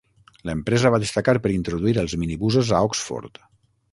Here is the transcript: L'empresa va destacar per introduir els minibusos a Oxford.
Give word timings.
L'empresa 0.49 0.91
va 0.95 0.99
destacar 1.03 1.35
per 1.43 1.51
introduir 1.57 1.95
els 2.05 2.17
minibusos 2.23 2.75
a 2.79 2.83
Oxford. 2.87 3.41